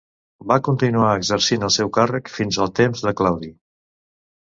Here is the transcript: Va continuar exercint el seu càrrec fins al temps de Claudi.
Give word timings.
Va 0.51 0.55
continuar 0.67 1.11
exercint 1.19 1.67
el 1.69 1.73
seu 1.77 1.93
càrrec 1.99 2.35
fins 2.39 2.61
al 2.67 2.75
temps 2.83 3.09
de 3.09 3.19
Claudi. 3.23 3.55